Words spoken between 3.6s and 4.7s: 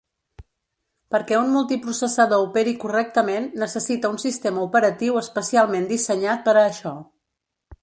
necessita un sistema